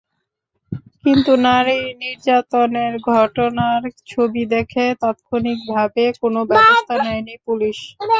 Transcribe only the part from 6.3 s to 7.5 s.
ব্যবস্থা নেয়নি